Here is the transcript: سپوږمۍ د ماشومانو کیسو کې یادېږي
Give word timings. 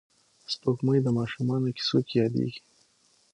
سپوږمۍ 0.53 0.99
د 1.03 1.07
ماشومانو 1.17 1.67
کیسو 1.77 1.97
کې 2.07 2.15
یادېږي 2.21 2.61